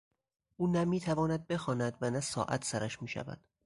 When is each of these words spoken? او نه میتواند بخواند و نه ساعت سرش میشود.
او 0.57 0.67
نه 0.67 0.85
میتواند 0.85 1.47
بخواند 1.47 1.97
و 2.01 2.09
نه 2.09 2.19
ساعت 2.19 2.63
سرش 2.65 3.01
میشود. 3.01 3.39